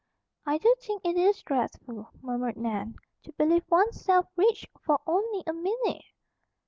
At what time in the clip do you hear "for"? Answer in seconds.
4.83-4.99